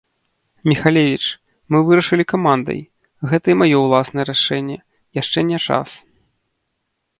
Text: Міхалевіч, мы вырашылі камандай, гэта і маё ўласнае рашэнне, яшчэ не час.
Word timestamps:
Міхалевіч, 0.69 1.25
мы 1.75 1.81
вырашылі 1.89 2.25
камандай, 2.33 2.81
гэта 3.33 3.45
і 3.55 3.57
маё 3.65 3.77
ўласнае 3.83 4.25
рашэнне, 4.33 4.77
яшчэ 5.21 5.39
не 5.53 5.59
час. 5.71 5.89